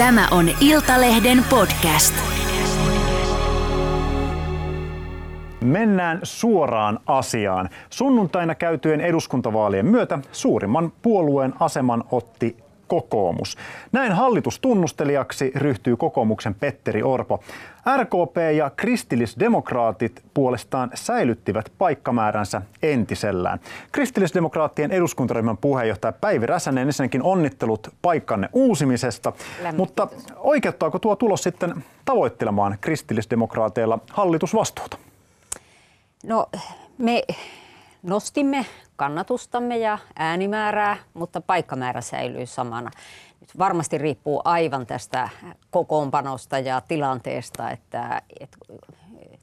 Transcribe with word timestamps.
Tämä 0.00 0.28
on 0.30 0.48
Iltalehden 0.60 1.44
podcast. 1.50 2.14
Mennään 5.64 6.20
suoraan 6.22 7.00
asiaan. 7.06 7.68
Sunnuntaina 7.90 8.54
käytyjen 8.54 9.00
eduskuntavaalien 9.00 9.86
myötä 9.86 10.18
suurimman 10.32 10.92
puolueen 11.02 11.52
aseman 11.60 12.04
otti 12.10 12.56
kokoomus. 12.90 13.56
Näin 13.92 14.12
hallitustunnustelijaksi 14.12 15.52
ryhtyy 15.54 15.96
kokoomuksen 15.96 16.54
Petteri 16.54 17.02
Orpo. 17.02 17.40
RKP 17.96 18.36
ja 18.56 18.70
kristillisdemokraatit 18.70 20.22
puolestaan 20.34 20.90
säilyttivät 20.94 21.72
paikkamääränsä 21.78 22.62
entisellään. 22.82 23.60
Kristillisdemokraattien 23.92 24.90
eduskuntaryhmän 24.90 25.56
puheenjohtaja 25.56 26.12
Päivi 26.12 26.46
Räsänen 26.46 26.86
ensinnäkin 26.86 27.22
onnittelut 27.22 27.88
paikkanne 28.02 28.48
uusimisesta. 28.52 29.32
Lämmin 29.62 29.76
Mutta 29.76 30.08
oikeuttaako 30.36 30.98
tuo 30.98 31.16
tulos 31.16 31.42
sitten 31.42 31.84
tavoittelemaan 32.04 32.78
kristillisdemokraateilla 32.80 33.98
hallitusvastuuta? 34.12 34.98
No 36.24 36.46
me 36.98 37.22
nostimme 38.02 38.66
kannatustamme 39.00 39.78
ja 39.78 39.98
äänimäärää, 40.16 40.96
mutta 41.14 41.40
paikkamäärä 41.40 42.00
säilyy 42.00 42.46
samana. 42.46 42.90
Nyt 43.40 43.58
varmasti 43.58 43.98
riippuu 43.98 44.42
aivan 44.44 44.86
tästä 44.86 45.28
kokoonpanosta 45.70 46.58
ja 46.58 46.80
tilanteesta, 46.88 47.70
että, 47.70 48.22
että 48.40 48.58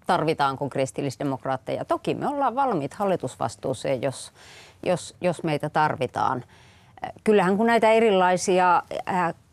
tarvitaanko 0.08 0.70
kristillisdemokraatteja. 0.70 1.86
Toki 1.86 2.14
me 2.14 2.28
ollaan 2.28 2.56
valmiit 2.56 2.94
hallitusvastuuseen, 2.94 4.02
jos, 4.02 4.32
jos, 4.86 5.16
jos 5.22 5.44
meitä 5.44 5.70
tarvitaan. 5.70 6.44
Kyllähän 7.24 7.58
kun 7.58 7.68
näitä 7.68 7.92
erilaisia 7.92 8.84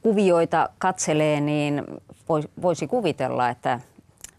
kuvioita 0.03 0.69
katselee, 0.79 1.41
niin 1.41 1.85
vois- 2.11 2.51
voisi 2.63 2.87
kuvitella, 2.87 3.49
että 3.49 3.81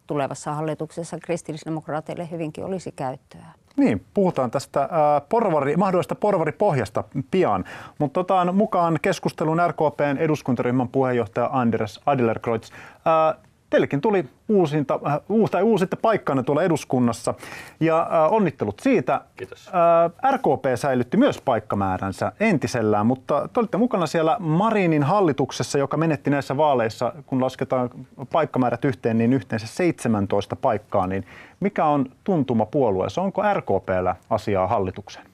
tulevassa 0.07 0.53
hallituksessa 0.53 1.17
kristillisdemokraateille 1.19 2.27
hyvinkin 2.31 2.66
olisi 2.66 2.91
käyttöä. 2.91 3.64
Niin, 3.77 4.05
puhutaan 4.13 4.51
tästä 4.51 4.79
ää, 4.91 5.21
porvari, 5.29 5.77
mahdollisesta 5.77 6.15
porvaripohjasta 6.15 7.03
pian, 7.31 7.65
mutta 7.99 8.19
otan 8.19 8.55
mukaan 8.55 8.99
keskustelun 9.01 9.61
RKPn 9.67 10.17
eduskuntaryhmän 10.17 10.87
puheenjohtaja 10.87 11.49
Anders 11.53 12.01
Adlerkreutz. 12.05 12.71
Ää, 13.05 13.35
Teillekin 13.75 14.01
tuli 14.01 14.25
uusinta, 14.49 14.99
äh, 15.07 15.19
uus, 15.29 15.51
tai 15.51 15.63
uusitte 15.63 15.95
paikkanne 15.95 16.43
tuolla 16.43 16.63
eduskunnassa 16.63 17.33
ja 17.79 17.99
äh, 18.01 18.33
onnittelut 18.33 18.79
siitä. 18.79 19.21
Kiitos. 19.35 19.67
Äh, 19.67 20.33
RKP 20.33 20.65
säilytti 20.75 21.17
myös 21.17 21.41
paikkamääränsä 21.41 22.31
entisellään, 22.39 23.05
mutta 23.05 23.49
te 23.53 23.59
olitte 23.59 23.77
mukana 23.77 24.07
siellä 24.07 24.37
Marinin 24.39 25.03
hallituksessa, 25.03 25.77
joka 25.77 25.97
menetti 25.97 26.29
näissä 26.29 26.57
vaaleissa, 26.57 27.13
kun 27.25 27.41
lasketaan 27.41 27.89
paikkamäärät 28.31 28.85
yhteen, 28.85 29.17
niin 29.17 29.33
yhteensä 29.33 29.67
17 29.67 30.55
paikkaa. 30.55 31.07
Niin 31.07 31.25
mikä 31.59 31.85
on 31.85 32.05
tuntuma 32.23 32.65
puolueessa? 32.65 33.21
Onko 33.21 33.41
RKPllä 33.53 34.15
asiaa 34.29 34.67
hallitukseen? 34.67 35.25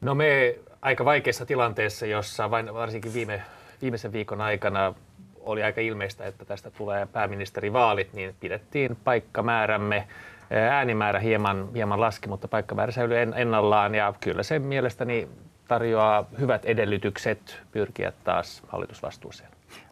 No 0.00 0.14
me 0.14 0.54
aika 0.82 1.04
vaikeassa 1.04 1.46
tilanteessa, 1.46 2.06
jossa 2.06 2.50
vain, 2.50 2.74
varsinkin 2.74 3.14
viime, 3.14 3.42
viimeisen 3.82 4.12
viikon 4.12 4.40
aikana 4.40 4.94
oli 5.46 5.62
aika 5.62 5.80
ilmeistä, 5.80 6.26
että 6.26 6.44
tästä 6.44 6.70
tulee 6.70 7.06
pääministerivaalit, 7.06 8.12
niin 8.12 8.34
pidettiin 8.40 8.96
paikkamäärämme. 9.04 10.06
Äänimäärä 10.50 11.18
hieman, 11.18 11.68
hieman 11.74 12.00
laski, 12.00 12.28
mutta 12.28 12.48
paikkamäärä 12.48 12.92
säilyi 12.92 13.18
en- 13.18 13.34
ennallaan 13.36 13.94
ja 13.94 14.14
kyllä 14.20 14.42
se 14.42 14.58
mielestäni 14.58 15.28
tarjoaa 15.68 16.24
hyvät 16.40 16.64
edellytykset 16.64 17.60
pyrkiä 17.72 18.12
taas 18.24 18.62
hallitusvastuuseen. 18.68 19.50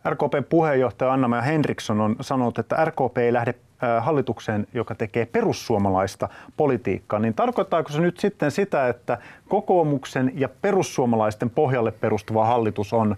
RKPn 0.08 0.44
puheenjohtaja 0.48 1.12
Anna-Maja 1.12 1.42
Henriksson 1.42 2.00
on 2.00 2.16
sanonut, 2.20 2.58
että 2.58 2.84
RKP 2.84 3.18
ei 3.18 3.32
lähde 3.32 3.50
äh, 3.50 3.73
hallitukseen, 4.00 4.66
joka 4.74 4.94
tekee 4.94 5.26
perussuomalaista 5.26 6.28
politiikkaa, 6.56 7.18
niin 7.18 7.34
tarkoittaako 7.34 7.92
se 7.92 8.00
nyt 8.00 8.18
sitten 8.18 8.50
sitä, 8.50 8.88
että 8.88 9.18
kokoomuksen 9.48 10.32
ja 10.34 10.48
perussuomalaisten 10.48 11.50
pohjalle 11.50 11.92
perustuva 11.92 12.46
hallitus 12.46 12.92
on 12.92 13.16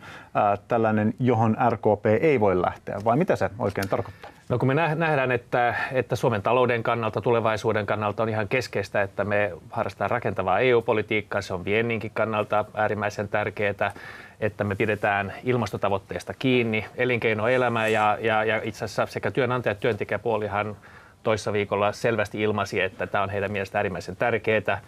tällainen, 0.68 1.14
johon 1.20 1.56
RKP 1.70 2.06
ei 2.20 2.40
voi 2.40 2.62
lähteä, 2.62 2.98
vai 3.04 3.16
mitä 3.16 3.36
se 3.36 3.50
oikein 3.58 3.88
tarkoittaa? 3.88 4.35
No 4.48 4.58
kun 4.58 4.68
me 4.68 4.74
nä- 4.74 4.94
nähdään, 4.94 5.32
että, 5.32 5.74
että 5.92 6.16
Suomen 6.16 6.42
talouden 6.42 6.82
kannalta, 6.82 7.20
tulevaisuuden 7.20 7.86
kannalta 7.86 8.22
on 8.22 8.28
ihan 8.28 8.48
keskeistä, 8.48 9.02
että 9.02 9.24
me 9.24 9.52
harrastetaan 9.70 10.10
rakentavaa 10.10 10.58
EU-politiikkaa, 10.60 11.42
se 11.42 11.54
on 11.54 11.64
vienninkin 11.64 12.10
kannalta 12.14 12.64
äärimmäisen 12.74 13.28
tärkeää, 13.28 13.92
että 14.40 14.64
me 14.64 14.74
pidetään 14.74 15.32
ilmastotavoitteesta 15.44 16.34
kiinni, 16.38 16.84
elinkeinoelämä 16.96 17.86
ja, 17.86 18.18
ja, 18.20 18.44
ja 18.44 18.60
itse 18.64 18.84
asiassa 18.84 19.06
sekä 19.06 19.30
työnantaja- 19.30 19.72
että 19.72 19.80
työntekijäpuolihan 19.80 20.76
toissa 21.22 21.52
viikolla 21.52 21.92
selvästi 21.92 22.42
ilmaisi, 22.42 22.80
että 22.80 23.06
tämä 23.06 23.24
on 23.24 23.30
heidän 23.30 23.52
mielestään 23.52 23.78
äärimmäisen 23.78 24.16
tärkeää. 24.16 24.80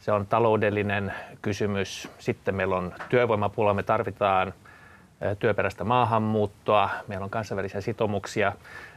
Se 0.00 0.12
on 0.12 0.26
taloudellinen 0.26 1.12
kysymys. 1.42 2.08
Sitten 2.18 2.54
meillä 2.54 2.76
on 2.76 2.94
työvoimapula, 3.08 3.74
me 3.74 3.82
tarvitaan 3.82 4.52
työperäistä 5.38 5.84
maahanmuuttoa, 5.84 6.90
meillä 7.08 7.24
on 7.24 7.30
kansainvälisiä 7.30 7.80
sitoumuksia. 7.80 8.52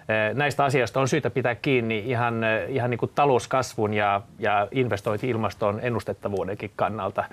Eh, 0.09 0.35
Näistä 0.35 0.63
asioista 0.63 0.99
on 0.99 1.07
syytä 1.07 1.29
pitää 1.29 1.55
kiinni 1.55 2.03
ihan, 2.05 2.43
eh, 2.43 2.69
ihan 2.69 2.89
niin 2.89 2.97
kuin 2.97 3.11
talouskasvun 3.15 3.93
ja, 3.93 4.21
ja 4.39 4.67
investointi-ilmaston 4.71 5.79
ennustettavuudenkin 5.83 6.71
kannalta. 6.75 7.23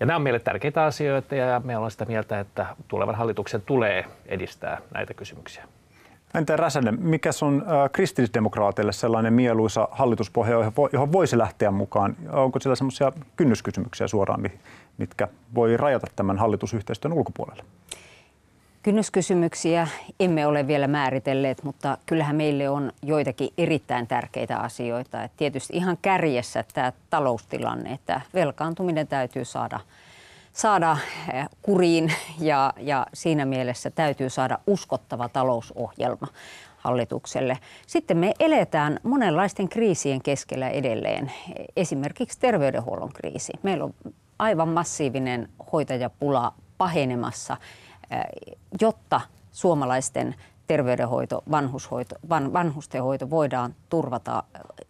Ja 0.00 0.06
nämä 0.06 0.16
on 0.16 0.22
meille 0.22 0.40
tärkeitä 0.40 0.84
asioita 0.84 1.34
ja 1.34 1.60
me 1.64 1.76
ollaan 1.76 1.90
sitä 1.90 2.04
mieltä, 2.04 2.40
että 2.40 2.66
tulevan 2.88 3.14
hallituksen 3.14 3.62
tulee 3.62 4.04
edistää 4.26 4.78
näitä 4.94 5.14
kysymyksiä. 5.14 5.64
Entä 6.34 6.56
Räsänen, 6.56 6.98
mikä 7.00 7.30
on 7.42 7.62
äh, 7.62 7.90
kristillisdemokraateille 7.92 8.92
sellainen 8.92 9.32
mieluisa 9.32 9.88
hallituspohja, 9.90 10.52
johon 10.52 10.72
vo- 10.72 10.90
johon 10.92 11.12
voisi 11.12 11.38
lähteä 11.38 11.70
mukaan? 11.70 12.16
Onko 12.32 12.60
siellä 12.60 12.76
sellaisia 12.76 13.12
kynnyskysymyksiä 13.36 14.08
suoraan, 14.08 14.40
mi- 14.40 14.60
mitkä 14.98 15.28
voi 15.54 15.76
rajata 15.76 16.06
tämän 16.16 16.38
hallitusyhteistyön 16.38 17.12
ulkopuolelle? 17.12 17.64
Kynnyskysymyksiä 18.82 19.88
emme 20.20 20.46
ole 20.46 20.66
vielä 20.66 20.86
määritelleet, 20.88 21.62
mutta 21.64 21.98
kyllähän 22.06 22.36
meille 22.36 22.68
on 22.68 22.92
joitakin 23.02 23.48
erittäin 23.58 24.06
tärkeitä 24.06 24.56
asioita. 24.58 25.22
Et 25.24 25.32
tietysti 25.36 25.76
ihan 25.76 25.98
kärjessä 26.02 26.64
tämä 26.74 26.92
taloustilanne, 27.10 27.92
että 27.92 28.20
velkaantuminen 28.34 29.06
täytyy 29.06 29.44
saada, 29.44 29.80
saada 30.52 30.96
kuriin 31.62 32.12
ja, 32.38 32.72
ja 32.76 33.06
siinä 33.14 33.44
mielessä 33.44 33.90
täytyy 33.90 34.30
saada 34.30 34.58
uskottava 34.66 35.28
talousohjelma 35.28 36.26
hallitukselle. 36.76 37.58
Sitten 37.86 38.16
me 38.16 38.32
eletään 38.38 39.00
monenlaisten 39.02 39.68
kriisien 39.68 40.22
keskellä 40.22 40.68
edelleen, 40.68 41.32
esimerkiksi 41.76 42.38
terveydenhuollon 42.40 43.12
kriisi. 43.12 43.52
Meillä 43.62 43.84
on 43.84 43.94
aivan 44.38 44.68
massiivinen 44.68 45.48
hoitajapula 45.72 46.52
pahenemassa 46.78 47.56
jotta 48.80 49.20
suomalaisten 49.52 50.34
terveydenhoito, 50.66 51.42
vanhushoito, 51.50 52.14
van, 52.28 52.52
vanhustenhoito 52.52 53.30
voidaan 53.30 53.74
turvata 53.88 54.42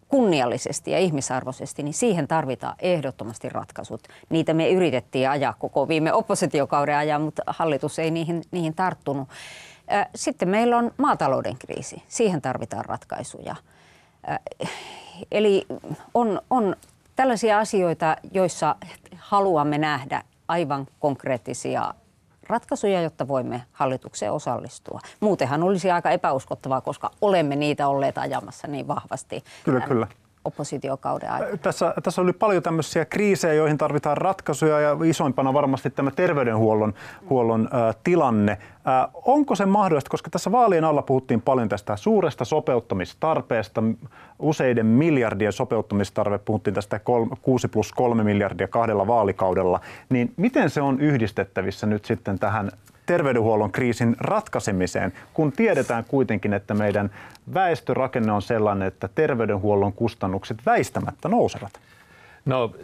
kunniallisesti 0.07 0.91
ja 0.91 0.99
ihmisarvoisesti, 0.99 1.83
niin 1.83 1.93
siihen 1.93 2.27
tarvitaan 2.27 2.75
ehdottomasti 2.79 3.49
ratkaisut. 3.49 4.01
Niitä 4.29 4.53
me 4.53 4.69
yritettiin 4.69 5.29
ajaa 5.29 5.53
koko 5.59 5.87
viime 5.87 6.13
oppositiokauden 6.13 6.95
ajan, 6.95 7.21
mutta 7.21 7.43
hallitus 7.47 7.99
ei 7.99 8.11
niihin, 8.11 8.43
niihin 8.51 8.75
tarttunut. 8.75 9.29
Sitten 10.15 10.49
meillä 10.49 10.77
on 10.77 10.91
maatalouden 10.97 11.57
kriisi. 11.57 12.03
Siihen 12.07 12.41
tarvitaan 12.41 12.85
ratkaisuja. 12.85 13.55
Eli 15.31 15.65
on, 16.13 16.41
on 16.49 16.75
tällaisia 17.15 17.59
asioita, 17.59 18.15
joissa 18.31 18.75
haluamme 19.17 19.77
nähdä 19.77 20.23
aivan 20.47 20.87
konkreettisia 20.99 21.93
ratkaisuja, 22.51 23.01
jotta 23.01 23.27
voimme 23.27 23.63
hallitukseen 23.71 24.31
osallistua. 24.31 24.99
Muutenhan 25.19 25.63
olisi 25.63 25.91
aika 25.91 26.11
epäuskottavaa, 26.11 26.81
koska 26.81 27.11
olemme 27.21 27.55
niitä 27.55 27.87
olleet 27.87 28.17
ajamassa 28.17 28.67
niin 28.67 28.87
vahvasti 28.87 29.43
Kyllä, 29.63 29.81
kyllä. 29.81 30.07
Oppositiokauden 30.45 31.31
aikana. 31.31 31.57
Tässä, 31.57 31.93
tässä 32.03 32.21
oli 32.21 32.33
paljon 32.33 32.63
tämmöisiä 32.63 33.05
kriisejä, 33.05 33.53
joihin 33.53 33.77
tarvitaan 33.77 34.17
ratkaisuja 34.17 34.79
ja 34.79 34.97
isoimpana 35.03 35.53
varmasti 35.53 35.89
tämä 35.89 36.11
terveydenhuollon 36.11 36.93
huollon, 37.29 37.69
ä, 37.73 37.93
tilanne. 38.03 38.51
Ä, 38.51 39.07
onko 39.25 39.55
se 39.55 39.65
mahdollista, 39.65 40.09
koska 40.09 40.29
tässä 40.29 40.51
vaalien 40.51 40.83
alla 40.83 41.01
puhuttiin 41.01 41.41
paljon 41.41 41.69
tästä 41.69 41.95
suuresta 41.95 42.45
sopeuttamistarpeesta, 42.45 43.83
useiden 44.39 44.85
miljardien 44.85 45.53
sopeuttamistarve, 45.53 46.37
puhuttiin 46.37 46.73
tästä 46.73 46.99
6 47.41 47.67
plus 47.67 47.93
3 47.93 48.23
miljardia 48.23 48.67
kahdella 48.67 49.07
vaalikaudella, 49.07 49.79
niin 50.09 50.33
miten 50.37 50.69
se 50.69 50.81
on 50.81 50.99
yhdistettävissä 51.01 51.87
nyt 51.87 52.05
sitten 52.05 52.39
tähän 52.39 52.71
terveydenhuollon 53.05 53.71
kriisin 53.71 54.15
ratkaisemiseen, 54.19 55.13
kun 55.33 55.51
tiedetään 55.51 56.05
kuitenkin, 56.05 56.53
että 56.53 56.73
meidän 56.73 57.11
väestörakenne 57.53 58.31
on 58.31 58.41
sellainen, 58.41 58.87
että 58.87 59.09
terveydenhuollon 59.15 59.93
kustannukset 59.93 60.57
väistämättä 60.65 61.29
nousevat? 61.29 61.71
No, 62.45 62.75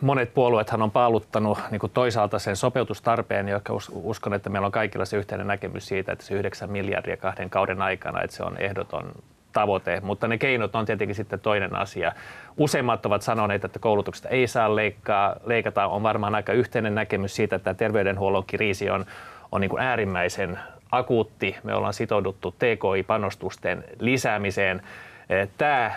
monet 0.00 0.34
puolueethan 0.34 0.82
on 0.82 0.90
paaluttanut 0.90 1.58
niin 1.70 1.78
kuin 1.78 1.92
toisaalta 1.92 2.38
sen 2.38 2.56
sopeutustarpeen, 2.56 3.48
joka 3.48 3.72
uskon, 3.92 4.34
että 4.34 4.50
meillä 4.50 4.66
on 4.66 4.72
kaikilla 4.72 5.04
se 5.04 5.16
yhteinen 5.16 5.46
näkemys 5.46 5.88
siitä, 5.88 6.12
että 6.12 6.24
se 6.24 6.34
9 6.34 6.70
miljardia 6.70 7.16
kahden 7.16 7.50
kauden 7.50 7.82
aikana, 7.82 8.22
että 8.22 8.36
se 8.36 8.42
on 8.42 8.56
ehdoton 8.56 9.12
tavoite, 9.52 10.00
mutta 10.00 10.28
ne 10.28 10.38
keinot 10.38 10.74
on 10.74 10.86
tietenkin 10.86 11.14
sitten 11.14 11.40
toinen 11.40 11.76
asia. 11.76 12.12
Useimmat 12.56 13.06
ovat 13.06 13.22
sanoneet, 13.22 13.64
että 13.64 13.78
koulutuksesta 13.78 14.28
ei 14.28 14.46
saa 14.46 14.76
leikkaa, 14.76 15.36
leikata. 15.44 15.86
On 15.86 16.02
varmaan 16.02 16.34
aika 16.34 16.52
yhteinen 16.52 16.94
näkemys 16.94 17.36
siitä, 17.36 17.56
että 17.56 17.74
terveydenhuollon 17.74 18.44
kriisi 18.46 18.90
on, 18.90 19.06
on 19.52 19.60
niin 19.60 19.70
kuin 19.70 19.82
äärimmäisen 19.82 20.58
akuutti. 20.90 21.56
Me 21.62 21.74
ollaan 21.74 21.94
sitouduttu 21.94 22.50
TKI-panostusten 22.50 23.84
lisäämiseen. 24.00 24.82
Eh, 25.30 25.48
Tämä 25.58 25.92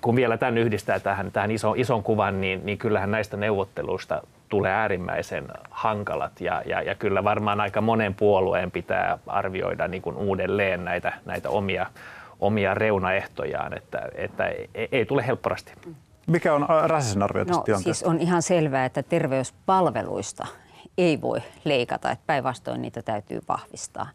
kun 0.00 0.16
vielä 0.16 0.36
tämän 0.36 0.58
yhdistää 0.58 1.00
tähän, 1.00 1.32
tähän 1.32 1.50
ison, 1.50 1.78
ison 1.78 2.02
kuvan, 2.02 2.40
niin, 2.40 2.60
niin 2.64 2.78
kyllähän 2.78 3.10
näistä 3.10 3.36
neuvotteluista 3.36 4.22
tulee 4.52 4.72
äärimmäisen 4.72 5.48
hankalat 5.70 6.40
ja, 6.40 6.62
ja, 6.66 6.82
ja 6.82 6.94
kyllä 6.94 7.24
varmaan 7.24 7.60
aika 7.60 7.80
monen 7.80 8.14
puolueen 8.14 8.70
pitää 8.70 9.18
arvioida 9.26 9.88
niin 9.88 10.02
kuin 10.02 10.16
uudelleen 10.16 10.84
näitä, 10.84 11.12
näitä 11.24 11.50
omia, 11.50 11.86
omia 12.40 12.74
reunaehtojaan, 12.74 13.76
että, 13.76 14.08
että 14.14 14.46
ei, 14.46 14.88
ei 14.92 15.06
tule 15.06 15.26
helpporasti. 15.26 15.72
Mikä 16.26 16.54
on 16.54 16.66
Räsäsen 16.84 17.22
arvio 17.22 17.44
tästä 17.44 17.58
no, 17.58 17.64
tilanteesta? 17.64 18.04
Siis 18.04 18.10
on 18.10 18.20
ihan 18.20 18.42
selvää, 18.42 18.84
että 18.84 19.02
terveyspalveluista 19.02 20.46
ei 20.98 21.20
voi 21.20 21.42
leikata, 21.64 22.10
että 22.10 22.24
päinvastoin 22.26 22.82
niitä 22.82 23.02
täytyy 23.02 23.40
vahvistaa 23.48 24.08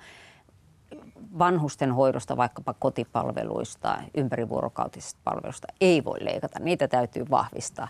vanhusten 1.40 1.92
hoidosta, 1.92 2.38
vaikkapa 2.38 2.74
kotipalveluista, 2.80 3.98
ympärivuorokautisista 4.18 5.20
palveluista 5.24 5.68
ei 5.82 6.04
voi 6.04 6.18
leikata, 6.22 6.60
niitä 6.60 6.88
täytyy 6.88 7.26
vahvistaa. 7.30 7.88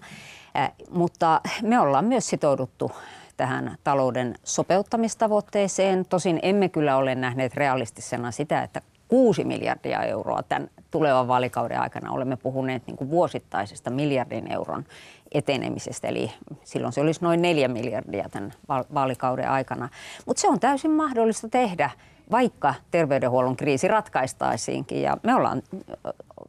Äh, 0.57 0.71
mutta 0.89 1.41
me 1.61 1.79
ollaan 1.79 2.05
myös 2.05 2.27
sitouduttu 2.27 2.91
tähän 3.37 3.77
talouden 3.83 4.35
sopeuttamistavoitteeseen. 4.43 6.05
Tosin 6.05 6.39
emme 6.41 6.69
kyllä 6.69 6.97
ole 6.97 7.15
nähneet 7.15 7.53
realistisena 7.53 8.31
sitä, 8.31 8.63
että 8.63 8.81
6 9.07 9.43
miljardia 9.43 10.03
euroa 10.03 10.43
tämän 10.43 10.69
tulevan 10.91 11.27
vaalikauden 11.27 11.79
aikana 11.79 12.11
olemme 12.11 12.35
puhuneet 12.35 12.87
niin 12.87 12.97
kuin 12.97 13.09
vuosittaisesta 13.09 13.89
miljardin 13.89 14.51
euron 14.51 14.85
etenemisestä, 15.31 16.07
eli 16.07 16.31
silloin 16.63 16.93
se 16.93 17.01
olisi 17.01 17.23
noin 17.23 17.41
4 17.41 17.67
miljardia 17.67 18.29
tämän 18.29 18.53
vaalikauden 18.93 19.49
aikana. 19.49 19.89
Mutta 20.25 20.41
se 20.41 20.49
on 20.49 20.59
täysin 20.59 20.91
mahdollista 20.91 21.49
tehdä 21.49 21.89
vaikka 22.31 22.73
terveydenhuollon 22.91 23.57
kriisi 23.57 23.87
ratkaistaisiinkin. 23.87 25.01
Ja 25.01 25.17
me 25.23 25.35
ollaan 25.35 25.61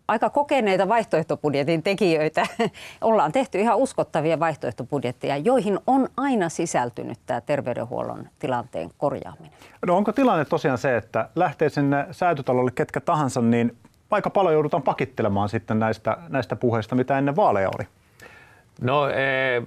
aika 0.09 0.31
kokeneita 0.31 0.89
vaihtoehtobudjetin 0.89 1.83
tekijöitä. 1.83 2.47
ollaan 3.01 3.33
tehty 3.33 3.61
ihan 3.61 3.77
uskottavia 3.77 4.41
vaihtoehtobudjetteja, 4.41 5.37
joihin 5.37 5.79
on 5.87 6.09
aina 6.17 6.49
sisältynyt 6.49 7.19
tämä 7.27 7.41
terveydenhuollon 7.41 8.29
tilanteen 8.39 8.91
korjaaminen. 8.99 9.53
No 9.87 9.97
onko 9.97 10.13
tilanne 10.13 10.45
tosiaan 10.45 10.79
se, 10.79 10.97
että 10.97 11.29
lähtee 11.37 11.69
sinne 11.69 12.07
säätytalolle 12.11 12.71
ketkä 12.75 13.01
tahansa, 13.01 13.41
niin 13.41 13.77
aika 14.11 14.31
paljon 14.31 14.55
joudutaan 14.55 14.83
pakittelemaan 14.83 15.49
sitten 15.49 15.79
näistä, 15.79 16.17
näistä 16.29 16.57
puheista, 16.57 16.95
mitä 16.95 17.19
ennen 17.19 17.37
vaaleja 17.37 17.71
oli? 17.79 17.87
No, 18.81 19.09
ee, 19.09 19.63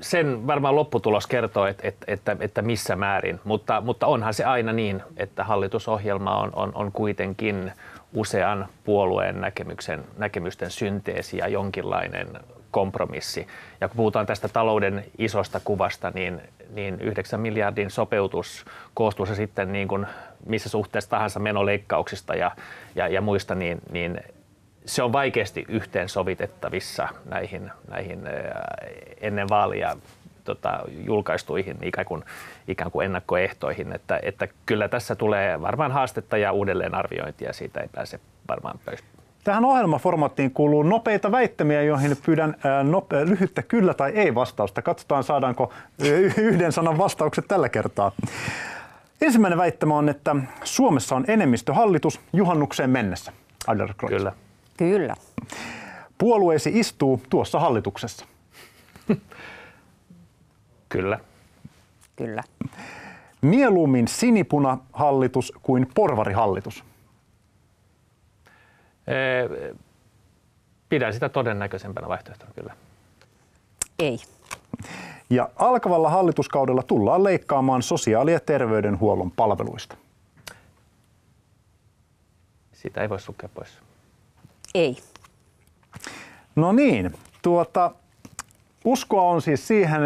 sen 0.00 0.46
varmaan 0.46 0.76
lopputulos 0.76 1.26
kertoo, 1.26 1.66
että, 1.66 1.88
että, 1.88 2.04
että, 2.08 2.36
että 2.40 2.62
missä 2.62 2.96
määrin, 2.96 3.40
mutta, 3.44 3.80
mutta 3.80 4.06
onhan 4.06 4.34
se 4.34 4.44
aina 4.44 4.72
niin, 4.72 5.02
että 5.16 5.44
hallitusohjelma 5.44 6.36
on, 6.36 6.50
on, 6.56 6.72
on 6.74 6.92
kuitenkin 6.92 7.72
usean 8.14 8.68
puolueen 8.84 9.40
näkemyksen, 9.40 10.04
näkemysten 10.16 10.70
synteesi 10.70 11.38
ja 11.38 11.48
jonkinlainen 11.48 12.28
kompromissi. 12.70 13.46
Ja 13.80 13.88
kun 13.88 13.96
puhutaan 13.96 14.26
tästä 14.26 14.48
talouden 14.48 15.04
isosta 15.18 15.60
kuvasta, 15.64 16.12
niin, 16.14 16.40
niin 16.70 17.00
9 17.00 17.40
miljardin 17.40 17.90
sopeutus 17.90 18.64
koostuu 18.94 19.26
se 19.26 19.34
sitten 19.34 19.72
niin 19.72 19.88
kuin 19.88 20.06
missä 20.46 20.68
suhteessa 20.68 21.10
tahansa 21.10 21.40
menoleikkauksista 21.40 22.34
ja, 22.34 22.50
ja, 22.94 23.08
ja 23.08 23.20
muista, 23.20 23.54
niin, 23.54 23.80
niin 23.90 24.20
se 24.86 25.02
on 25.02 25.12
vaikeasti 25.12 25.64
yhteensovitettavissa 25.68 27.08
näihin, 27.24 27.70
näihin 27.88 28.20
ennen 29.20 29.48
vaalia 29.48 29.96
tota, 30.44 30.80
julkaistuihin 31.06 31.76
ikään 31.82 32.06
kuin, 32.06 32.24
ikään 32.68 32.90
kuin 32.90 33.04
ennakkoehtoihin. 33.06 33.92
Että, 33.92 34.20
että 34.22 34.48
kyllä 34.66 34.88
tässä 34.88 35.14
tulee 35.14 35.60
varmaan 35.60 35.92
haastetta 35.92 36.36
ja 36.36 36.52
uudelleenarviointia, 36.52 37.52
siitä 37.52 37.80
ei 37.80 37.88
pääse 37.94 38.20
varmaan 38.48 38.78
pois. 38.84 39.04
Tähän 39.44 39.64
ohjelmaformaattiin 39.64 40.50
kuuluu 40.50 40.82
nopeita 40.82 41.32
väittämiä, 41.32 41.82
joihin 41.82 42.16
pyydän 42.26 42.56
nope- 42.82 43.28
lyhyttä 43.28 43.62
kyllä 43.62 43.94
tai 43.94 44.10
ei 44.10 44.34
vastausta. 44.34 44.82
Katsotaan, 44.82 45.24
saadaanko 45.24 45.72
yhden 46.36 46.72
sanan 46.72 46.98
vastaukset 46.98 47.48
tällä 47.48 47.68
kertaa. 47.68 48.12
Ensimmäinen 49.20 49.58
väittämä 49.58 49.94
on, 49.94 50.08
että 50.08 50.36
Suomessa 50.64 51.16
on 51.16 51.24
enemmistöhallitus 51.28 52.20
juhannukseen 52.32 52.90
mennessä. 52.90 53.32
Kyllä. 54.08 54.32
Kyllä. 54.76 55.14
Puolueesi 56.18 56.70
istuu 56.74 57.22
tuossa 57.30 57.60
hallituksessa. 57.60 58.26
Kyllä. 60.94 61.18
Kyllä. 62.16 62.42
Mieluummin 63.42 64.08
sinipuna-hallitus 64.08 65.52
kuin 65.62 65.86
porvarihallitus. 65.94 66.84
Pidän 70.88 71.12
sitä 71.12 71.28
todennäköisempänä 71.28 72.08
vaihtoehtona 72.08 72.52
kyllä. 72.54 72.76
Ei. 73.98 74.18
Ja 75.30 75.50
alkavalla 75.56 76.10
hallituskaudella 76.10 76.82
tullaan 76.82 77.24
leikkaamaan 77.24 77.82
sosiaali- 77.82 78.32
ja 78.32 78.40
terveydenhuollon 78.40 79.30
palveluista. 79.30 79.96
Sitä 82.72 83.00
ei 83.02 83.08
voi 83.08 83.20
sulkea 83.20 83.48
pois. 83.54 83.78
Ei. 84.74 84.96
No 86.56 86.72
niin, 86.72 87.14
tuota, 87.42 87.90
uskoa 88.84 89.22
on 89.22 89.42
siis 89.42 89.68
siihen 89.68 90.00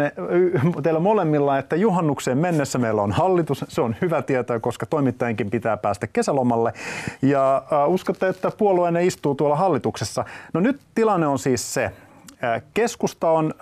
teillä 0.83 0.99
molemmilla, 0.99 1.57
että 1.57 1.75
juhannukseen 1.75 2.37
mennessä 2.37 2.79
meillä 2.79 3.01
on 3.01 3.11
hallitus. 3.11 3.65
Se 3.67 3.81
on 3.81 3.95
hyvä 4.01 4.21
tietää, 4.21 4.59
koska 4.59 4.85
toimittajienkin 4.85 5.49
pitää 5.49 5.77
päästä 5.77 6.07
kesälomalle. 6.07 6.73
Ja 7.21 7.63
uskotte, 7.87 8.27
että 8.27 8.51
puolueenne 8.57 9.05
istuu 9.05 9.35
tuolla 9.35 9.55
hallituksessa. 9.55 10.25
No 10.53 10.59
nyt 10.59 10.79
tilanne 10.95 11.27
on 11.27 11.39
siis 11.39 11.73
se. 11.73 11.91
Keskusta 12.73 13.29
on 13.29 13.53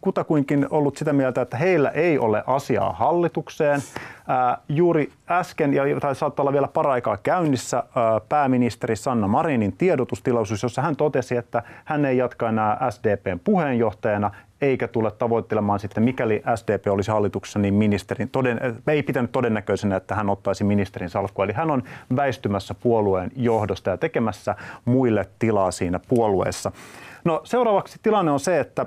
kutakuinkin 0.00 0.66
ollut 0.70 0.96
sitä 0.96 1.12
mieltä, 1.12 1.40
että 1.40 1.56
heillä 1.56 1.90
ei 1.90 2.18
ole 2.18 2.44
asiaa 2.46 2.92
hallitukseen. 2.92 3.80
Ää, 4.28 4.58
juuri 4.68 5.12
äsken, 5.30 5.74
ja 5.74 5.82
tai 6.00 6.14
saattaa 6.14 6.42
olla 6.42 6.52
vielä 6.52 6.68
paraikaa 6.68 7.16
käynnissä, 7.16 7.76
ää, 7.76 8.20
pääministeri 8.28 8.96
Sanna 8.96 9.28
Marinin 9.28 9.72
tiedotustilaisuus, 9.72 10.62
jossa 10.62 10.82
hän 10.82 10.96
totesi, 10.96 11.36
että 11.36 11.62
hän 11.84 12.04
ei 12.04 12.16
jatka 12.16 12.48
enää 12.48 12.90
SDPn 12.90 13.40
puheenjohtajana, 13.44 14.30
eikä 14.62 14.88
tule 14.88 15.10
tavoittelemaan 15.10 15.80
sitten, 15.80 16.02
mikäli 16.02 16.42
SDP 16.54 16.86
olisi 16.90 17.10
hallituksessa, 17.10 17.58
niin 17.58 17.74
ministerin, 17.74 18.28
toden, 18.28 18.60
ei 18.86 19.02
pitänyt 19.02 19.32
todennäköisenä, 19.32 19.96
että 19.96 20.14
hän 20.14 20.30
ottaisi 20.30 20.64
ministerin 20.64 21.10
salkkua. 21.10 21.44
Eli 21.44 21.52
hän 21.52 21.70
on 21.70 21.82
väistymässä 22.16 22.74
puolueen 22.74 23.30
johdosta 23.36 23.90
ja 23.90 23.96
tekemässä 23.96 24.54
muille 24.84 25.28
tilaa 25.38 25.70
siinä 25.70 26.00
puolueessa. 26.08 26.72
No 27.24 27.40
seuraavaksi 27.44 27.98
tilanne 28.02 28.30
on 28.30 28.40
se, 28.40 28.60
että 28.60 28.84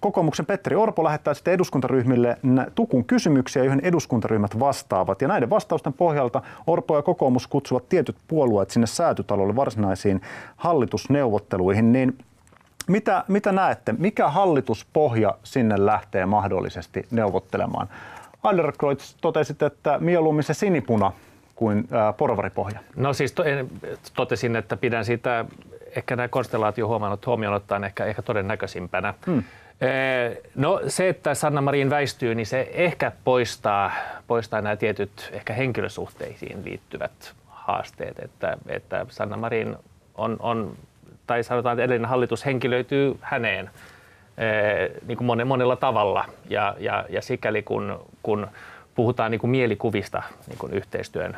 kokoomuksen 0.00 0.46
Petteri 0.46 0.76
Orpo 0.76 1.04
lähettää 1.04 1.34
sitten 1.34 1.54
eduskuntaryhmille 1.54 2.36
tukun 2.74 3.04
kysymyksiä, 3.04 3.64
joihin 3.64 3.80
eduskuntaryhmät 3.84 4.58
vastaavat. 4.60 5.22
Ja 5.22 5.28
näiden 5.28 5.50
vastausten 5.50 5.92
pohjalta 5.92 6.42
Orpo 6.66 6.96
ja 6.96 7.02
kokoomus 7.02 7.46
kutsuvat 7.46 7.88
tietyt 7.88 8.16
puolueet 8.28 8.70
sinne 8.70 8.86
säätytalolle 8.86 9.56
varsinaisiin 9.56 10.20
hallitusneuvotteluihin. 10.56 11.92
Niin 11.92 12.18
mitä, 12.88 13.24
mitä 13.28 13.52
näette, 13.52 13.94
mikä 13.98 14.28
hallituspohja 14.28 15.34
sinne 15.42 15.86
lähtee 15.86 16.26
mahdollisesti 16.26 17.06
neuvottelemaan? 17.10 17.88
Anderkreutz 18.42 19.14
totesit, 19.20 19.62
että 19.62 19.98
mieluummin 19.98 20.44
se 20.44 20.54
sinipuna 20.54 21.12
kuin 21.54 21.88
porvaripohja. 22.16 22.78
No 22.96 23.12
siis 23.12 23.32
to, 23.32 23.42
totesin, 24.14 24.56
että 24.56 24.76
pidän 24.76 25.04
sitä 25.04 25.44
ehkä 25.96 26.16
nämä 26.16 26.28
konstellaatio 26.28 26.86
huomannut 26.86 27.26
huomioon 27.26 27.54
ottaen 27.54 27.84
ehkä, 27.84 28.04
ehkä 28.04 28.22
todennäköisimpänä. 28.22 29.14
Hmm. 29.26 29.42
No 30.54 30.80
se, 30.88 31.08
että 31.08 31.34
Sanna 31.34 31.60
Marin 31.60 31.90
väistyy, 31.90 32.34
niin 32.34 32.46
se 32.46 32.70
ehkä 32.72 33.12
poistaa, 33.24 33.92
poistaa 34.26 34.60
nämä 34.60 34.76
tietyt 34.76 35.30
ehkä 35.32 35.52
henkilösuhteisiin 35.52 36.64
liittyvät 36.64 37.34
haasteet, 37.46 38.18
että, 38.18 38.58
että 38.66 39.06
Sanna 39.08 39.36
Marin 39.36 39.76
on, 40.14 40.36
on, 40.40 40.76
tai 41.26 41.42
sanotaan, 41.42 41.72
että 41.72 41.84
edellinen 41.84 42.08
hallitus 42.08 42.46
henkilöityy 42.46 43.18
häneen 43.20 43.70
niin 45.06 45.18
kuin 45.18 45.46
monella 45.46 45.76
tavalla 45.76 46.24
ja, 46.50 46.76
ja, 46.78 47.04
ja 47.08 47.22
sikäli 47.22 47.62
kun, 47.62 48.06
kun 48.22 48.46
puhutaan 48.94 49.30
niin 49.30 49.40
kuin 49.40 49.50
mielikuvista 49.50 50.22
niin 50.48 50.58
kuin 50.58 50.72
yhteistyön 50.72 51.36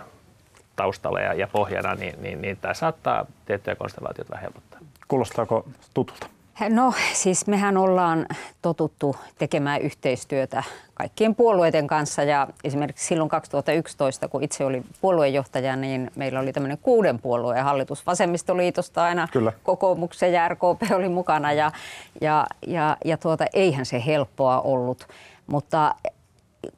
taustalla 0.77 1.21
ja, 1.21 1.35
ja 1.35 1.49
pohjana, 1.49 1.95
niin, 1.95 2.23
niin, 2.23 2.43
niin 2.43 2.57
tämä 2.57 2.75
saattaa 2.75 3.27
tiettyjä 3.47 3.75
konstellaatioita 3.75 4.31
vähän 4.31 4.43
helpottaa. 4.43 4.81
Kuulostaako 5.09 5.67
tutulta? 5.95 6.27
No 6.69 6.93
siis 7.13 7.47
mehän 7.47 7.77
ollaan 7.77 8.27
totuttu 8.63 9.17
tekemään 9.39 9.81
yhteistyötä 9.81 10.63
kaikkien 10.95 11.35
puolueiden 11.35 11.87
kanssa 11.87 12.23
ja 12.23 12.47
esimerkiksi 12.65 13.07
silloin 13.07 13.29
2011, 13.29 14.29
kun 14.29 14.43
itse 14.43 14.65
oli 14.65 14.83
puoluejohtaja, 15.01 15.77
niin 15.77 16.11
meillä 16.17 16.41
oli 16.41 16.53
tämmöinen 16.53 16.79
kuuden 16.83 17.19
puolueen 17.19 17.65
hallitus 17.65 18.07
vasemmistoliitosta 18.07 19.05
aina 19.05 19.29
Kyllä. 19.33 19.53
kokoomuksen 19.63 20.33
ja 20.33 20.49
RKP 20.49 20.83
oli 20.95 21.09
mukana 21.09 21.53
ja, 21.53 21.73
ja, 22.21 22.47
ja, 22.67 22.97
ja 23.05 23.17
tuota, 23.17 23.45
eihän 23.53 23.87
se 23.87 24.03
helppoa 24.07 24.61
ollut, 24.61 25.09
mutta 25.47 25.95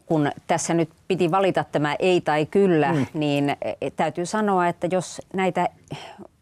kun 0.06 0.30
tässä 0.46 0.74
nyt 0.74 0.90
piti 1.08 1.30
valita 1.30 1.64
tämä 1.64 1.96
ei 1.98 2.20
tai 2.20 2.46
kyllä, 2.46 2.92
mm. 2.92 3.06
niin 3.14 3.56
täytyy 3.96 4.26
sanoa, 4.26 4.68
että 4.68 4.88
jos 4.90 5.22
näitä 5.34 5.68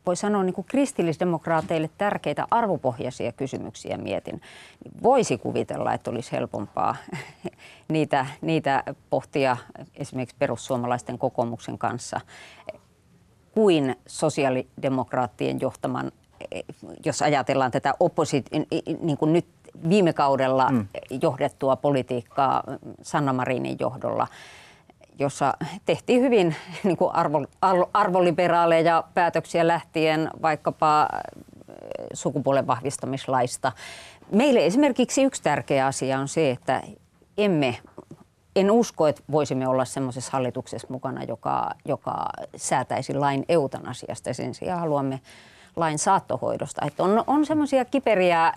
voi 0.07 0.17
sanoa 0.17 0.43
niin 0.43 0.55
kuin 0.55 0.65
kristillisdemokraateille 0.65 1.91
tärkeitä 1.99 2.47
arvopohjaisia 2.51 3.33
kysymyksiä 3.33 3.97
mietin, 3.97 4.43
niin 4.85 5.03
voisi 5.03 5.39
kuvitella, 5.39 5.93
että 5.95 6.11
olisi 6.11 6.33
helpompaa 6.33 6.97
niitä, 7.89 8.27
niitä 8.41 8.83
pohtia 9.11 9.57
esimerkiksi 9.95 10.37
perussuomalaisten 10.39 11.19
kokoomuksen 11.19 11.79
kanssa 11.79 12.21
kuin 13.55 13.97
sosiaalidemokraattien 14.07 15.61
johtaman, 15.61 16.13
jos 17.05 17.23
ajatellaan 17.23 17.71
tätä 17.71 17.95
opposit- 18.01 18.51
niin 19.03 19.19
kuin 19.19 19.33
nyt 19.33 19.47
viime 19.89 20.13
kaudella 20.13 20.69
mm. 20.69 20.87
johdettua 21.23 21.77
politiikkaa 21.77 22.63
Sanna 23.03 23.33
Marinin 23.33 23.77
johdolla 23.81 24.27
jossa 25.19 25.55
tehtiin 25.87 26.23
hyvin 26.23 26.57
niin 26.85 26.97
kuin 26.97 27.15
arvo, 27.15 27.47
arvoliberaaleja 27.93 29.05
päätöksiä 29.15 29.67
lähtien 29.67 30.31
vaikkapa 30.43 31.01
äh, 31.03 31.09
sukupuolen 32.13 32.67
vahvistamislaista. 32.67 33.73
Meille 34.33 34.67
esimerkiksi 34.67 35.23
yksi 35.23 35.43
tärkeä 35.43 35.87
asia 35.87 36.19
on 36.19 36.29
se, 36.29 36.51
että 36.51 36.83
emme, 37.39 37.79
en 38.57 38.71
usko, 38.71 39.07
että 39.07 39.23
voisimme 39.31 39.69
olla 39.69 39.85
sellaisessa 39.85 40.33
hallituksessa 40.33 40.89
mukana, 40.91 41.23
joka, 41.25 41.71
joka 41.85 42.27
säätäisi 42.57 43.15
lain 43.15 43.45
eutanasiasta. 43.49 44.35
Sen 44.35 44.55
sijaan 44.55 44.81
haluamme 44.81 45.21
lain 45.77 45.99
saattohoidosta. 45.99 46.87
Että 46.87 47.03
on, 47.03 47.25
on 47.27 47.47
semmoisia 47.47 47.85
kiperiä 47.85 48.53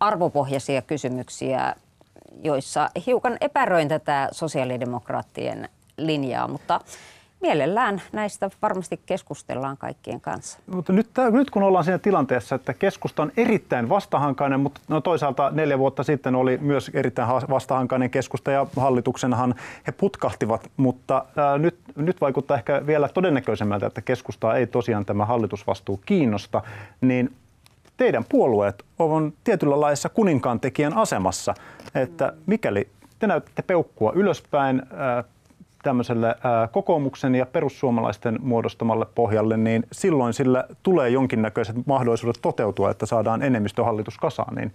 arvopohjaisia 0.00 0.82
kysymyksiä, 0.82 1.74
joissa 2.44 2.90
hiukan 3.06 3.36
epäröin 3.40 3.88
tätä 3.88 4.28
sosiaalidemokraattien 4.32 5.68
linjaa, 5.96 6.48
mutta 6.48 6.80
mielellään 7.40 8.02
näistä 8.12 8.50
varmasti 8.62 9.00
keskustellaan 9.06 9.76
kaikkien 9.76 10.20
kanssa. 10.20 10.58
Mutta 10.66 10.92
nyt, 10.92 11.10
nyt 11.30 11.50
kun 11.50 11.62
ollaan 11.62 11.84
siinä 11.84 11.98
tilanteessa, 11.98 12.54
että 12.54 12.74
keskusta 12.74 13.22
on 13.22 13.32
erittäin 13.36 13.88
vastahankainen, 13.88 14.60
mutta 14.60 14.80
no 14.88 15.00
toisaalta 15.00 15.50
neljä 15.50 15.78
vuotta 15.78 16.02
sitten 16.02 16.34
oli 16.34 16.58
myös 16.58 16.90
erittäin 16.94 17.28
vastahankainen 17.28 18.10
keskusta 18.10 18.50
ja 18.50 18.66
hallituksenhan 18.76 19.54
he 19.86 19.92
putkahtivat, 19.92 20.70
mutta 20.76 21.24
ää, 21.36 21.58
nyt, 21.58 21.78
nyt 21.96 22.20
vaikuttaa 22.20 22.56
ehkä 22.56 22.86
vielä 22.86 23.08
todennäköisemmältä, 23.08 23.86
että 23.86 24.02
keskustaa 24.02 24.56
ei 24.56 24.66
tosiaan 24.66 25.04
tämä 25.04 25.24
hallitusvastuu 25.24 26.00
kiinnosta, 26.06 26.62
niin 27.00 27.32
teidän 27.98 28.24
puolueet 28.28 28.84
on 28.98 29.32
tietyllä 29.44 29.80
laissa 29.80 30.08
kuninkaan 30.08 30.60
tekijän 30.60 30.96
asemassa, 30.96 31.54
että 31.94 32.32
mikäli 32.46 32.88
te 33.18 33.26
näytätte 33.26 33.62
peukkua 33.62 34.12
ylöspäin 34.14 34.82
tämmöiselle 35.82 36.34
kokoomuksen 36.72 37.34
ja 37.34 37.46
perussuomalaisten 37.46 38.38
muodostamalle 38.42 39.06
pohjalle, 39.14 39.56
niin 39.56 39.86
silloin 39.92 40.34
sillä 40.34 40.64
tulee 40.82 41.08
jonkinnäköiset 41.08 41.86
mahdollisuudet 41.86 42.38
toteutua, 42.42 42.90
että 42.90 43.06
saadaan 43.06 43.42
enemmistöhallitus 43.42 44.18
kasaan. 44.18 44.54
Niin, 44.54 44.72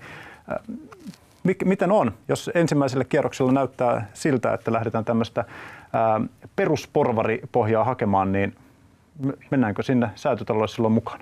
miten 1.66 1.92
on, 1.92 2.12
jos 2.28 2.52
ensimmäisellä 2.56 3.04
kierroksella 3.04 3.52
näyttää 3.52 4.10
siltä, 4.14 4.54
että 4.54 4.74
lähdetään 4.74 5.06
tämmöistä 5.06 5.46
perusporvaripohjaa 6.56 7.84
hakemaan, 7.84 8.32
niin 8.32 8.56
mennäänkö 9.52 9.84
sinne 9.84 10.10
säätötalolle 10.16 10.68
silloin 10.68 10.94
mukaan? 10.94 11.20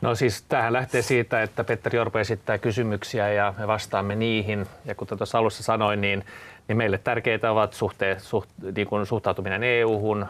No 0.00 0.14
siis 0.14 0.42
tähän 0.42 0.72
lähtee 0.72 1.02
siitä, 1.02 1.42
että 1.42 1.64
Petteri 1.64 1.98
Orpo 1.98 2.18
esittää 2.18 2.58
kysymyksiä 2.58 3.32
ja 3.32 3.54
me 3.58 3.66
vastaamme 3.66 4.14
niihin. 4.14 4.66
Ja 4.84 4.94
kuten 4.94 5.18
tuossa 5.18 5.38
alussa 5.38 5.62
sanoin, 5.62 6.00
niin, 6.00 6.24
niin 6.68 6.76
meille 6.76 6.98
tärkeitä 6.98 7.50
ovat 7.50 7.72
suhteet, 7.72 8.20
suht, 8.20 8.48
niin 8.76 8.86
kuin 8.86 9.06
suhtautuminen 9.06 9.64
EU-hun, 9.64 10.26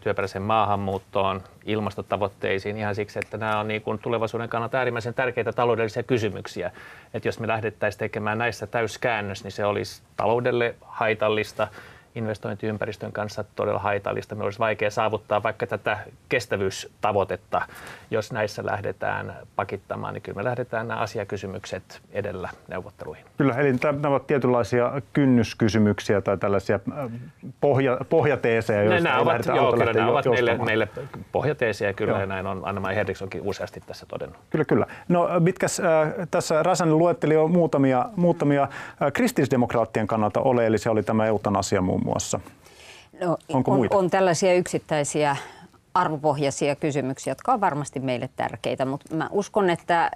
työperäiseen 0.00 0.42
maahanmuuttoon, 0.42 1.42
ilmastotavoitteisiin 1.64 2.76
ihan 2.76 2.94
siksi, 2.94 3.18
että 3.18 3.36
nämä 3.36 3.60
on 3.60 3.68
niin 3.68 3.82
kuin 3.82 3.98
tulevaisuuden 3.98 4.48
kannalta 4.48 4.78
äärimmäisen 4.78 5.14
tärkeitä 5.14 5.52
taloudellisia 5.52 6.02
kysymyksiä. 6.02 6.70
Että 7.14 7.28
jos 7.28 7.40
me 7.40 7.48
lähdettäisiin 7.48 7.98
tekemään 7.98 8.38
näissä 8.38 8.66
täyskäännös, 8.66 9.44
niin 9.44 9.52
se 9.52 9.64
olisi 9.64 10.02
taloudelle 10.16 10.74
haitallista– 10.80 11.68
investointiympäristön 12.14 13.12
kanssa 13.12 13.44
todella 13.56 13.78
haitallista. 13.78 14.34
Me 14.34 14.44
olisi 14.44 14.58
vaikea 14.58 14.90
saavuttaa 14.90 15.42
vaikka 15.42 15.66
tätä 15.66 15.98
kestävyystavoitetta, 16.28 17.62
jos 18.10 18.32
näissä 18.32 18.66
lähdetään 18.66 19.36
pakittamaan, 19.56 20.14
niin 20.14 20.22
kyllä 20.22 20.36
me 20.36 20.44
lähdetään 20.44 20.88
nämä 20.88 21.00
asiakysymykset 21.00 22.00
edellä 22.12 22.48
neuvotteluihin. 22.68 23.24
Kyllä, 23.36 23.54
eli 23.54 23.72
nämä 23.72 24.08
ovat 24.08 24.26
tietynlaisia 24.26 25.02
kynnyskysymyksiä 25.12 26.20
tai 26.20 26.38
tällaisia 26.38 26.80
äh, 26.98 27.10
pohja, 27.60 27.98
pohjateesejä, 28.08 28.82
joista 28.82 29.08
nämä 29.08 29.20
ovat, 29.20 29.46
joo, 29.46 29.72
kyllä 29.72 29.92
nämä 29.92 30.10
ovat 30.10 30.24
meille, 30.24 30.58
meille 30.58 30.88
pohjateesejä, 31.32 31.92
kyllä 31.92 32.12
joo. 32.12 32.20
ja 32.20 32.26
näin 32.26 32.46
on 32.46 32.62
Anna-Maja 32.64 32.96
Henrikssonkin 32.96 33.42
useasti 33.42 33.80
tässä 33.86 34.06
todennut. 34.06 34.38
Kyllä, 34.50 34.64
kyllä. 34.64 34.86
No 35.08 35.28
mitkäs 35.40 35.80
äh, 35.80 36.12
tässä 36.30 36.62
Räsänen 36.62 36.98
luetteli 36.98 37.34
jo 37.34 37.48
muutamia, 37.48 38.06
muutamia 38.16 38.62
äh, 38.62 39.12
kristillisdemokraattien 39.12 40.06
kannalta 40.06 40.40
oleellisia, 40.40 40.92
oli 40.92 41.02
tämä 41.02 41.26
eutanasia 41.26 41.80
muun 41.80 41.99
muun 42.00 42.14
muassa? 42.14 42.40
No, 43.20 43.36
Onko 43.48 43.70
on, 43.70 43.76
muita? 43.76 43.96
on 43.96 44.10
tällaisia 44.10 44.54
yksittäisiä 44.54 45.36
arvopohjaisia 45.94 46.76
kysymyksiä, 46.76 47.30
jotka 47.30 47.52
on 47.52 47.60
varmasti 47.60 48.00
meille 48.00 48.28
tärkeitä, 48.36 48.84
mutta 48.84 49.14
mä 49.14 49.28
uskon, 49.32 49.70
että 49.70 50.10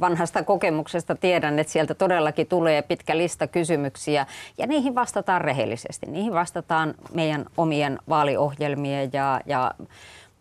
vanhasta 0.00 0.42
kokemuksesta 0.44 1.14
tiedän, 1.14 1.58
että 1.58 1.72
sieltä 1.72 1.94
todellakin 1.94 2.46
tulee 2.46 2.82
pitkä 2.82 3.16
lista 3.16 3.46
kysymyksiä 3.46 4.26
ja 4.58 4.66
niihin 4.66 4.94
vastataan 4.94 5.40
rehellisesti. 5.40 6.06
Niihin 6.06 6.32
vastataan 6.32 6.94
meidän 7.14 7.46
omien 7.56 7.98
vaaliohjelmien 8.08 9.10
ja, 9.12 9.40
ja 9.46 9.74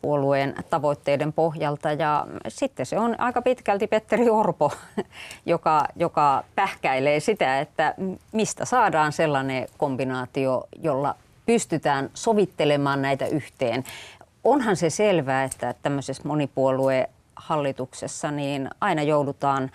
puolueen 0.02 0.56
tavoitteiden 0.70 1.34
pohjalta 1.34 1.92
ja 1.92 2.28
sitten 2.48 2.86
se 2.86 3.00
on 3.00 3.20
aika 3.20 3.42
pitkälti 3.42 3.88
Petteri 3.88 4.30
Orpo, 4.30 4.72
joka, 5.46 5.86
joka 5.96 6.44
pähkäilee 6.56 7.20
sitä, 7.20 7.60
että 7.60 7.96
mistä 8.32 8.66
saadaan 8.66 9.12
sellainen 9.12 9.68
kombinaatio, 9.78 10.68
jolla 10.84 11.16
pystytään 11.46 12.10
sovittelemaan 12.14 13.02
näitä 13.02 13.28
yhteen. 13.28 13.84
Onhan 14.44 14.76
se 14.76 14.90
selvää, 14.90 15.44
että 15.44 15.74
tämmöisessä 15.82 16.24
monipuoluehallituksessa 16.26 18.32
niin 18.32 18.70
aina 18.82 19.04
joudutaan 19.04 19.72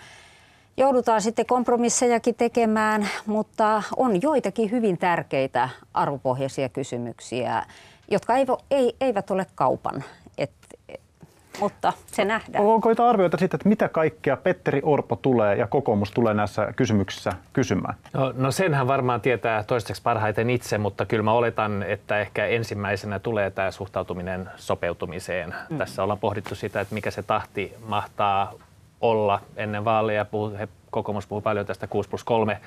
joudutaan 0.77 1.21
sitten 1.21 1.45
kompromissejakin 1.45 2.35
tekemään, 2.35 3.09
mutta 3.25 3.83
on 3.97 4.21
joitakin 4.21 4.71
hyvin 4.71 4.97
tärkeitä 4.97 5.69
arvopohjaisia 5.93 6.69
kysymyksiä, 6.69 7.65
jotka 8.13 8.33
eivät 8.99 9.31
ole 9.31 9.45
kaupan. 9.55 10.03
Et, 10.37 10.51
mutta 11.59 11.93
se 12.05 12.25
nähdään. 12.25 12.65
Onko 12.65 12.89
jotain 12.89 13.09
arvioita 13.09 13.37
siitä, 13.37 13.57
että 13.57 13.69
mitä 13.69 13.89
kaikkea 13.89 14.37
Petteri 14.37 14.81
Orpo 14.83 15.15
tulee 15.15 15.55
ja 15.55 15.67
kokoomus 15.67 16.11
tulee 16.11 16.33
näissä 16.33 16.73
kysymyksissä 16.75 17.31
kysymään? 17.53 17.95
No, 18.13 18.33
no 18.35 18.51
senhän 18.51 18.87
varmaan 18.87 19.21
tietää 19.21 19.63
toistaiseksi 19.63 20.01
parhaiten 20.01 20.49
itse, 20.49 20.77
mutta 20.77 21.05
kyllä 21.05 21.23
mä 21.23 21.33
oletan, 21.33 21.83
että 21.83 22.19
ehkä 22.19 22.45
ensimmäisenä 22.45 23.19
tulee 23.19 23.51
tämä 23.51 23.71
suhtautuminen 23.71 24.49
sopeutumiseen. 24.55 25.55
Mm. 25.69 25.77
Tässä 25.77 26.03
ollaan 26.03 26.19
pohdittu 26.19 26.55
sitä, 26.55 26.81
että 26.81 26.93
mikä 26.93 27.11
se 27.11 27.23
tahti 27.23 27.73
mahtaa 27.85 28.53
olla 29.01 29.41
ennen 29.55 29.85
vaaleja. 29.85 30.25
Puhu, 30.25 30.51
he, 30.59 30.67
kokoomus 30.91 31.27
puhuu 31.27 31.41
paljon 31.41 31.65
tästä 31.65 31.87
6 31.87 32.09
plus 32.09 32.23
3 32.23 32.59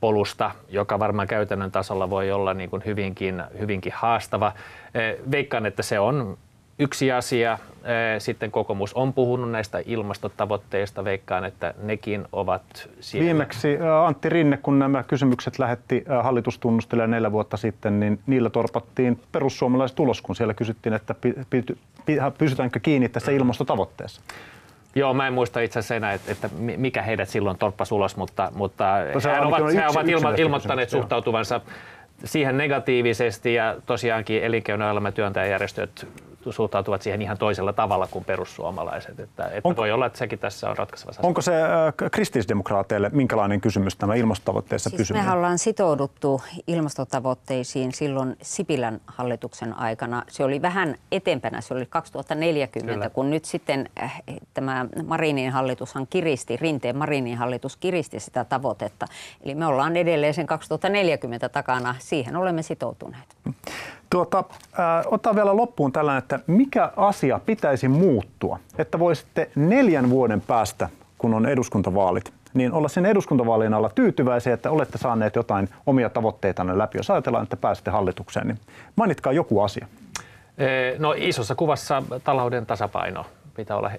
polusta, 0.00 0.50
joka 0.68 0.98
varmaan 0.98 1.28
käytännön 1.28 1.70
tasolla 1.70 2.10
voi 2.10 2.32
olla 2.32 2.54
niin 2.54 2.70
kuin 2.70 2.82
hyvinkin, 2.86 3.42
hyvinkin 3.58 3.92
haastava. 3.96 4.52
Eh, 4.94 5.16
veikkaan, 5.30 5.66
että 5.66 5.82
se 5.82 5.98
on 5.98 6.38
yksi 6.78 7.12
asia. 7.12 7.52
Eh, 7.52 8.20
sitten 8.20 8.50
kokoomus 8.50 8.94
on 8.94 9.12
puhunut 9.12 9.50
näistä 9.50 9.82
ilmastotavoitteista. 9.86 11.04
Veikkaan, 11.04 11.44
että 11.44 11.74
nekin 11.82 12.24
ovat 12.32 12.88
siellä. 13.00 13.24
Viimeksi 13.24 13.72
eh, 13.72 14.04
Antti 14.06 14.28
Rinne, 14.28 14.56
kun 14.56 14.78
nämä 14.78 15.02
kysymykset 15.02 15.58
lähetti 15.58 16.04
hallitustunnustelijalle 16.22 17.16
neljä 17.16 17.32
vuotta 17.32 17.56
sitten, 17.56 18.00
niin 18.00 18.18
niillä 18.26 18.50
torpattiin 18.50 19.20
perussuomalaiset 19.32 19.96
tulos, 19.96 20.22
kun 20.22 20.36
siellä 20.36 20.54
kysyttiin, 20.54 20.92
että 20.92 21.14
pysytäänkö 22.38 22.80
kiinni 22.80 23.08
tässä 23.08 23.32
ilmastotavoitteessa. 23.32 24.20
Joo, 24.96 25.14
mä 25.14 25.26
en 25.26 25.32
muista 25.32 25.60
itse 25.60 25.78
asiassa 25.78 25.94
enää, 25.94 26.12
että, 26.12 26.32
että 26.32 26.48
mikä 26.58 27.02
heidät 27.02 27.28
silloin 27.28 27.58
torppasi 27.58 27.94
ulos, 27.94 28.16
mutta, 28.16 28.52
mutta 28.54 28.84
he 29.24 29.40
ovat, 29.40 29.74
he 29.74 29.88
ovat 29.88 30.08
ilmo, 30.08 30.30
ilmoittaneet 30.36 30.90
suhtautuvansa 30.90 31.60
siihen 32.24 32.56
negatiivisesti 32.56 33.54
ja 33.54 33.76
tosiaankin 33.86 34.44
elinkeinoelämän 34.44 35.12
työntäjäjärjestöt 35.12 36.08
suhtautuvat 36.52 37.02
siihen 37.02 37.22
ihan 37.22 37.38
toisella 37.38 37.72
tavalla 37.72 38.08
kuin 38.10 38.24
perussuomalaiset. 38.24 39.20
Että, 39.20 39.44
että 39.44 39.60
Onko- 39.68 39.80
voi 39.80 39.92
olla, 39.92 40.06
että 40.06 40.18
sekin 40.18 40.38
tässä 40.38 40.70
on 40.70 40.76
ratkaisevassa 40.76 41.22
Onko 41.24 41.42
se 41.42 41.62
äh, 41.62 42.10
kristillisdemokraateille 42.12 43.10
minkälainen 43.12 43.60
kysymys 43.60 43.96
tämä 43.96 44.14
ilmastotavoitteessa 44.14 44.90
Siis 44.90 44.98
pysyminen? 44.98 45.24
mehän 45.24 45.38
ollaan 45.38 45.58
sitouduttu 45.58 46.42
ilmastotavoitteisiin 46.66 47.92
silloin 47.92 48.36
Sipilän 48.42 49.00
hallituksen 49.06 49.78
aikana. 49.78 50.22
Se 50.28 50.44
oli 50.44 50.62
vähän 50.62 50.94
etempänä, 51.12 51.60
se 51.60 51.74
oli 51.74 51.86
2040, 51.86 52.92
Kyllä. 52.94 53.10
kun 53.10 53.30
nyt 53.30 53.44
sitten 53.44 53.88
äh, 54.02 54.22
tämä 54.54 54.86
Marinin 55.06 55.50
hallitushan 55.52 56.06
kiristi, 56.06 56.56
Rinteen 56.56 56.96
Marinin 56.96 57.38
hallitus 57.38 57.76
kiristi 57.76 58.20
sitä 58.20 58.44
tavoitetta. 58.44 59.06
Eli 59.44 59.54
me 59.54 59.66
ollaan 59.66 59.96
edelleen 59.96 60.34
sen 60.34 60.46
2040 60.46 61.48
takana, 61.48 61.94
siihen 61.98 62.36
olemme 62.36 62.62
sitoutuneet. 62.62 63.36
Tuota, 64.10 64.44
äh, 64.78 65.04
otan 65.06 65.36
vielä 65.36 65.56
loppuun 65.56 65.92
tällainen, 65.92 66.18
että 66.18 66.40
mikä 66.46 66.92
asia 66.96 67.40
pitäisi 67.46 67.88
muuttua, 67.88 68.58
että 68.78 68.98
voisitte 68.98 69.50
neljän 69.54 70.10
vuoden 70.10 70.40
päästä, 70.40 70.88
kun 71.18 71.34
on 71.34 71.46
eduskuntavaalit, 71.46 72.32
niin 72.54 72.72
olla 72.72 72.88
sen 72.88 73.06
eduskuntavaalien 73.06 73.74
alla 73.74 73.88
tyytyväisiä, 73.88 74.54
että 74.54 74.70
olette 74.70 74.98
saaneet 74.98 75.36
jotain 75.36 75.68
omia 75.86 76.10
tavoitteitanne 76.10 76.78
läpi. 76.78 76.98
Jos 76.98 77.10
ajatellaan, 77.10 77.42
että 77.42 77.56
pääsette 77.56 77.90
hallitukseen, 77.90 78.46
niin 78.46 78.58
mainitkaa 78.96 79.32
joku 79.32 79.60
asia. 79.60 79.86
No 80.98 81.14
isossa 81.16 81.54
kuvassa 81.54 82.02
talouden 82.24 82.66
tasapaino 82.66 83.26
pitää 83.56 83.76
olla 83.76 83.90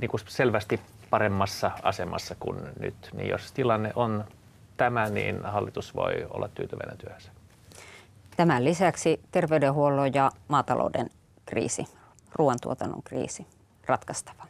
niin 0.00 0.10
kuin 0.10 0.20
selvästi 0.26 0.80
paremmassa 1.10 1.70
asemassa 1.82 2.36
kuin 2.40 2.58
nyt. 2.80 2.94
Niin 3.12 3.28
jos 3.28 3.52
tilanne 3.52 3.92
on 3.94 4.24
tämä, 4.76 5.08
niin 5.08 5.44
hallitus 5.44 5.94
voi 5.94 6.26
olla 6.30 6.48
tyytyväinen 6.48 6.98
työhönsä. 6.98 7.35
Tämän 8.36 8.64
lisäksi 8.64 9.20
terveydenhuollon 9.30 10.14
ja 10.14 10.30
maatalouden 10.48 11.10
kriisi, 11.46 11.84
ruoantuotannon 12.34 13.02
kriisi 13.02 13.46
ratkaistava. 13.86 14.42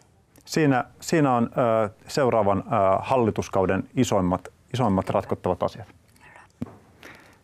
Siinä, 0.44 0.84
siinä 1.00 1.34
on 1.34 1.44
äh, 1.44 1.90
seuraavan 2.08 2.58
äh, 2.58 2.98
hallituskauden 3.00 3.88
isoimmat, 3.96 4.48
isoimmat 4.74 5.10
ratkottavat 5.10 5.62
asiat. 5.62 5.86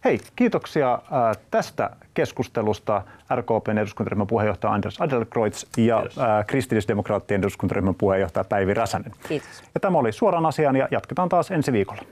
Hei, 0.05 0.21
kiitoksia 0.37 0.99
tästä 1.51 1.91
keskustelusta 2.15 3.03
RKPn 3.35 3.79
eduskuntaryhmän 3.79 4.27
puheenjohtaja 4.27 4.73
Anders 4.73 5.01
Adlercreutz 5.01 5.65
ja 5.77 6.01
Kiitos. 6.01 6.17
kristillisdemokraattien 6.47 7.41
eduskuntaryhmän 7.41 7.95
puheenjohtaja 7.95 8.45
Päivi 8.45 8.75
Räsänen. 8.75 9.13
Kiitos. 9.29 9.63
Ja 9.75 9.81
tämä 9.81 9.99
oli 9.99 10.13
suoraan 10.13 10.47
asiaan 10.47 10.77
ja 10.77 10.89
jatketaan 10.91 11.29
taas 11.29 11.51
ensi 11.51 11.73
viikolla. 11.73 12.03